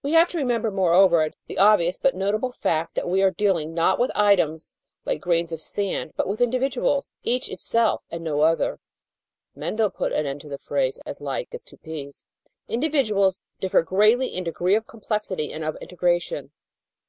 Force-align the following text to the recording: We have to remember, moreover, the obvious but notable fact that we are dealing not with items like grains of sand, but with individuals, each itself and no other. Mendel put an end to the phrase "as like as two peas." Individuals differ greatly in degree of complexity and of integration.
We 0.00 0.12
have 0.12 0.28
to 0.28 0.38
remember, 0.38 0.70
moreover, 0.70 1.28
the 1.48 1.58
obvious 1.58 1.98
but 1.98 2.14
notable 2.14 2.52
fact 2.52 2.94
that 2.94 3.08
we 3.08 3.20
are 3.20 3.32
dealing 3.32 3.74
not 3.74 3.98
with 3.98 4.12
items 4.14 4.74
like 5.04 5.20
grains 5.20 5.50
of 5.50 5.60
sand, 5.60 6.12
but 6.16 6.28
with 6.28 6.40
individuals, 6.40 7.10
each 7.24 7.50
itself 7.50 8.04
and 8.08 8.22
no 8.22 8.42
other. 8.42 8.78
Mendel 9.56 9.90
put 9.90 10.12
an 10.12 10.24
end 10.24 10.40
to 10.42 10.48
the 10.48 10.56
phrase 10.58 11.00
"as 11.04 11.20
like 11.20 11.48
as 11.52 11.64
two 11.64 11.78
peas." 11.78 12.26
Individuals 12.68 13.40
differ 13.58 13.82
greatly 13.82 14.28
in 14.28 14.44
degree 14.44 14.76
of 14.76 14.86
complexity 14.86 15.52
and 15.52 15.64
of 15.64 15.76
integration. 15.80 16.52